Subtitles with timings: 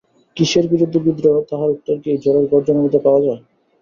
[0.37, 3.41] কিসের বিরুদ্ধে বিদ্রোহ, তাহার উত্তর কি এই ঝড়ের গর্জনের মধ্যে পাওয়া যায়?